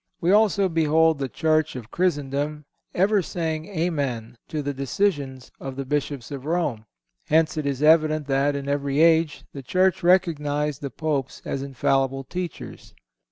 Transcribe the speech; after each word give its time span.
We 0.19 0.31
also 0.31 0.67
behold 0.67 1.19
the 1.19 1.29
Church 1.29 1.75
of 1.75 1.91
Christendom 1.91 2.65
ever 2.95 3.21
saying 3.21 3.67
Amen 3.67 4.35
to 4.47 4.63
the 4.63 4.73
decisions 4.73 5.51
of 5.59 5.75
the 5.75 5.85
Bishops 5.85 6.31
of 6.31 6.45
Rome. 6.45 6.87
Hence 7.27 7.55
it 7.55 7.67
is 7.67 7.83
evident 7.83 8.25
that, 8.25 8.55
in 8.55 8.67
every 8.67 8.99
age, 8.99 9.45
the 9.53 9.61
Church 9.61 10.01
recognized 10.01 10.81
the 10.81 10.89
Popes 10.89 11.43
as 11.45 11.61
infallible 11.61 12.23
teachers. 12.23 12.95